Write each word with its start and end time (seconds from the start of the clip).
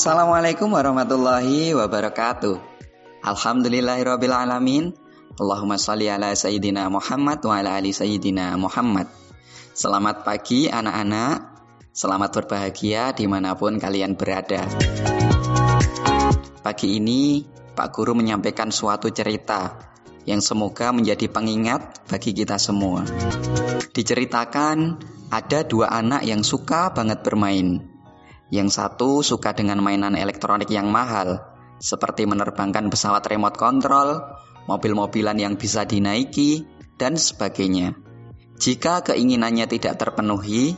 Assalamualaikum 0.00 0.72
warahmatullahi 0.72 1.76
wabarakatuh. 1.76 2.56
Alhamdulillahirabbil 3.20 4.32
alamin. 4.32 4.96
Allahumma 5.36 5.76
shalli 5.76 6.08
ala 6.08 6.32
sayyidina 6.32 6.88
Muhammad 6.88 7.44
wa 7.44 7.60
ala 7.60 7.76
ali 7.76 7.92
sayyidina 7.92 8.56
Muhammad. 8.56 9.12
Selamat 9.76 10.24
pagi 10.24 10.72
anak-anak. 10.72 11.52
Selamat 11.92 12.32
berbahagia 12.32 13.12
di 13.12 13.28
mana 13.28 13.52
pun 13.52 13.76
kalian 13.76 14.16
berada. 14.16 14.64
Pagi 16.64 16.96
ini 16.96 17.44
Pak 17.76 17.92
Guru 17.92 18.16
menyampaikan 18.16 18.72
suatu 18.72 19.12
cerita 19.12 19.84
yang 20.24 20.40
semoga 20.40 20.96
menjadi 20.96 21.28
pengingat 21.28 22.08
bagi 22.08 22.32
kita 22.32 22.56
semua. 22.56 23.04
Diceritakan 23.92 24.96
ada 25.28 25.60
dua 25.60 25.92
anak 25.92 26.24
yang 26.24 26.40
suka 26.40 26.88
banget 26.88 27.20
bermain. 27.20 27.89
Yang 28.50 28.68
satu 28.76 29.22
suka 29.22 29.54
dengan 29.54 29.78
mainan 29.78 30.18
elektronik 30.18 30.70
yang 30.74 30.90
mahal, 30.90 31.38
seperti 31.78 32.26
menerbangkan 32.26 32.90
pesawat 32.90 33.22
remote 33.30 33.56
control, 33.56 34.26
mobil-mobilan 34.66 35.38
yang 35.38 35.54
bisa 35.54 35.86
dinaiki, 35.86 36.66
dan 37.00 37.16
sebagainya. 37.16 37.96
Jika 38.60 39.06
keinginannya 39.06 39.64
tidak 39.70 39.96
terpenuhi, 39.96 40.76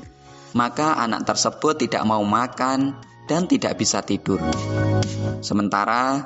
maka 0.55 1.01
anak 1.01 1.27
tersebut 1.27 1.83
tidak 1.89 2.07
mau 2.07 2.23
makan 2.23 2.95
dan 3.27 3.51
tidak 3.51 3.81
bisa 3.81 4.05
tidur. 4.07 4.39
Sementara 5.43 6.23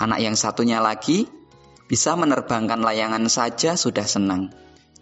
anak 0.00 0.18
yang 0.18 0.34
satunya 0.34 0.82
lagi 0.82 1.30
bisa 1.86 2.18
menerbangkan 2.18 2.82
layangan 2.82 3.30
saja 3.30 3.78
sudah 3.78 4.02
senang. 4.02 4.50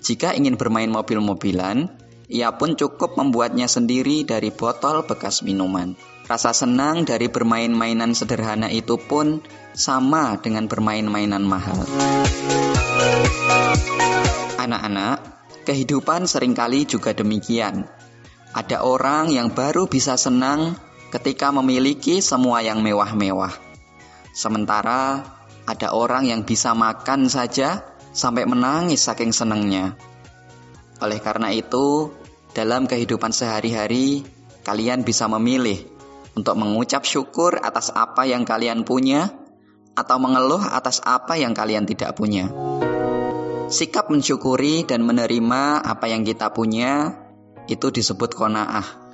Jika 0.05 0.37
ingin 0.37 0.61
bermain 0.61 0.93
mobil-mobilan, 0.93 1.89
ia 2.29 2.57
pun 2.57 2.73
cukup 2.73 3.21
membuatnya 3.21 3.69
sendiri 3.69 4.25
dari 4.25 4.49
botol 4.49 5.05
bekas 5.05 5.45
minuman. 5.45 5.93
Rasa 6.25 6.57
senang 6.57 7.05
dari 7.05 7.29
bermain 7.29 7.69
mainan 7.69 8.17
sederhana 8.17 8.73
itu 8.73 8.97
pun 8.97 9.45
sama 9.77 10.41
dengan 10.41 10.65
bermain 10.65 11.05
mainan 11.05 11.45
mahal. 11.45 11.85
Anak-anak, 14.57 15.21
kehidupan 15.69 16.25
sering 16.25 16.57
kali 16.57 16.89
juga 16.89 17.13
demikian. 17.13 17.85
Ada 18.57 18.81
orang 18.81 19.29
yang 19.29 19.53
baru 19.53 19.85
bisa 19.85 20.17
senang 20.17 20.81
ketika 21.13 21.53
memiliki 21.53 22.25
semua 22.25 22.65
yang 22.65 22.81
mewah-mewah. 22.81 23.53
Sementara 24.33 25.29
ada 25.69 25.89
orang 25.93 26.25
yang 26.25 26.49
bisa 26.49 26.73
makan 26.73 27.29
saja 27.29 27.85
sampai 28.17 28.49
menangis 28.49 29.05
saking 29.05 29.37
senangnya. 29.37 29.99
Oleh 31.05 31.21
karena 31.21 31.53
itu, 31.53 32.17
dalam 32.57 32.89
kehidupan 32.89 33.29
sehari-hari, 33.29 34.25
kalian 34.65 35.05
bisa 35.05 35.29
memilih 35.29 35.85
untuk 36.33 36.57
mengucap 36.57 37.05
syukur 37.05 37.61
atas 37.61 37.93
apa 37.93 38.25
yang 38.25 38.49
kalian 38.49 38.89
punya 38.89 39.37
atau 39.93 40.17
mengeluh 40.17 40.65
atas 40.65 41.05
apa 41.05 41.37
yang 41.37 41.53
kalian 41.53 41.85
tidak 41.85 42.17
punya. 42.17 42.49
Sikap 43.69 44.09
mensyukuri 44.09 44.89
dan 44.89 45.05
menerima 45.05 45.85
apa 45.85 46.09
yang 46.09 46.25
kita 46.25 46.57
punya 46.57 47.21
itu 47.69 47.93
disebut 47.93 48.33
kona'ah. 48.33 49.05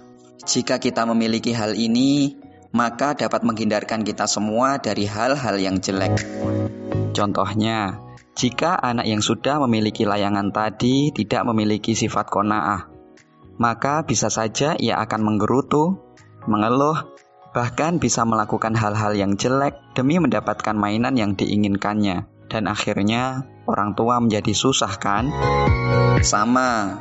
Jika 0.47 0.78
kita 0.78 1.10
memiliki 1.10 1.50
hal 1.50 1.75
ini, 1.75 2.38
maka 2.70 3.19
dapat 3.19 3.42
menghindarkan 3.42 4.06
kita 4.06 4.30
semua 4.30 4.78
dari 4.78 5.10
hal-hal 5.10 5.58
yang 5.58 5.82
jelek. 5.82 6.22
Contohnya, 7.10 7.98
jika 8.38 8.78
anak 8.78 9.10
yang 9.10 9.22
sudah 9.22 9.58
memiliki 9.66 10.06
layangan 10.06 10.54
tadi 10.54 11.10
tidak 11.10 11.42
memiliki 11.50 11.98
sifat 11.98 12.30
kona'ah, 12.30 12.90
maka 13.58 14.06
bisa 14.06 14.30
saja 14.30 14.78
ia 14.78 14.96
akan 15.02 15.20
menggerutu, 15.20 15.98
mengeluh, 16.46 16.96
bahkan 17.50 17.98
bisa 17.98 18.22
melakukan 18.22 18.78
hal-hal 18.78 19.12
yang 19.19 19.34
jelek 19.34 19.76
demi 19.92 20.16
mendapatkan 20.22 20.72
mainan 20.72 21.19
yang 21.19 21.34
diinginkannya. 21.34 22.30
Dan 22.50 22.66
akhirnya 22.66 23.46
orang 23.70 23.94
tua 23.94 24.19
menjadi 24.19 24.50
susah 24.50 24.98
kan? 24.98 25.30
Sama, 26.26 26.98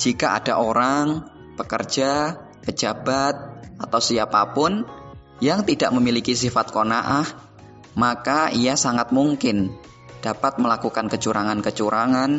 jika 0.00 0.40
ada 0.40 0.56
orang, 0.56 1.28
pekerja, 1.56 2.40
pejabat, 2.64 3.34
atau 3.76 4.00
siapa 4.00 4.56
pun 4.56 4.88
yang 5.44 5.68
tidak 5.68 5.92
memiliki 5.92 6.32
sifat 6.32 6.72
kona'ah, 6.72 7.28
maka 7.96 8.48
ia 8.52 8.72
sangat 8.76 9.12
mungkin 9.12 9.72
dapat 10.26 10.58
melakukan 10.58 11.06
kecurangan-kecurangan 11.06 12.30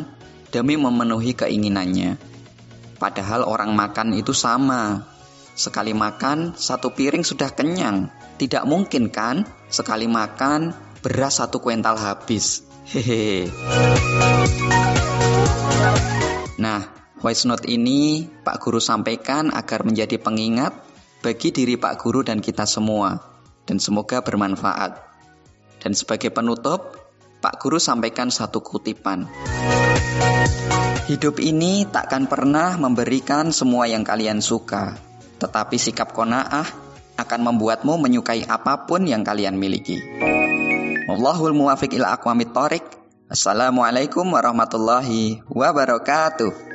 demi 0.52 0.76
memenuhi 0.76 1.32
keinginannya. 1.32 2.20
Padahal 3.00 3.48
orang 3.48 3.72
makan 3.72 4.12
itu 4.12 4.36
sama. 4.36 5.08
Sekali 5.56 5.96
makan, 5.96 6.52
satu 6.52 6.92
piring 6.92 7.24
sudah 7.24 7.48
kenyang. 7.56 8.12
Tidak 8.36 8.68
mungkin 8.68 9.08
kan, 9.08 9.48
sekali 9.72 10.04
makan, 10.04 10.76
beras 11.00 11.40
satu 11.40 11.64
kuental 11.64 11.96
habis. 11.96 12.62
Hehe. 12.84 13.48
Nah, 16.60 16.80
voice 17.18 17.48
note 17.48 17.66
ini 17.66 18.28
Pak 18.28 18.60
Guru 18.60 18.84
sampaikan 18.84 19.48
agar 19.48 19.82
menjadi 19.88 20.20
pengingat 20.20 20.76
bagi 21.24 21.56
diri 21.56 21.80
Pak 21.80 22.04
Guru 22.04 22.20
dan 22.20 22.44
kita 22.44 22.68
semua. 22.68 23.16
Dan 23.64 23.80
semoga 23.80 24.20
bermanfaat. 24.20 25.08
Dan 25.82 25.92
sebagai 25.94 26.30
penutup, 26.34 27.07
Pak 27.48 27.64
Guru 27.64 27.80
sampaikan 27.80 28.28
satu 28.28 28.60
kutipan. 28.60 29.24
Hidup 31.08 31.40
ini 31.40 31.88
takkan 31.88 32.28
pernah 32.28 32.76
memberikan 32.76 33.56
semua 33.56 33.88
yang 33.88 34.04
kalian 34.04 34.44
suka, 34.44 35.00
tetapi 35.40 35.80
sikap 35.80 36.12
kona'ah 36.12 36.68
akan 37.16 37.40
membuatmu 37.48 38.04
menyukai 38.04 38.44
apa 38.44 38.84
pun 38.84 39.08
yang 39.08 39.24
kalian 39.24 39.56
miliki. 39.56 39.96
Wallahul 41.08 41.56
muwafiq 41.56 41.96
ila 41.96 42.20
aqwamit. 42.20 42.52
Assalamualaikum 43.32 44.28
warahmatullahi 44.28 45.40
wabarakatuh. 45.48 46.67